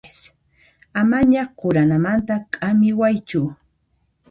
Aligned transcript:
Amaña 1.01 1.43
quranamanta 1.59 2.33
k'amiwaychu. 2.53 3.41